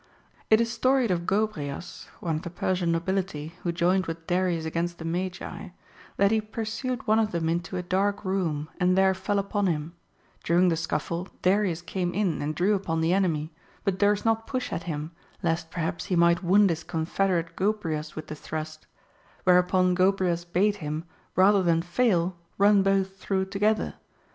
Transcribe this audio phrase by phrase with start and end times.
[0.49, 4.97] It is storied of Gobryas (one of the Persian nobility, who joined with Darius against
[4.97, 5.67] the Magi),
[6.17, 9.93] that he pursued one of them into a dark room, and there fell upon him;
[10.43, 13.53] during the scuffle Darius came in and drew upon the enemy,
[13.83, 15.11] but durst not push at him,
[15.43, 18.87] lest perhaps he might wound his con federate Gobryas with the thrust;
[19.43, 21.03] whereupon Gobryas bade him,
[21.35, 23.93] rather than fail, run both through together.